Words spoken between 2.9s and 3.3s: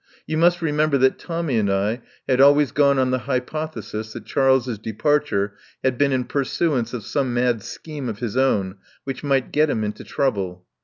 on the